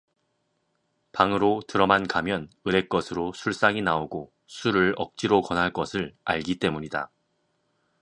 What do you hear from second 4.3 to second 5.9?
술을 억지로 권할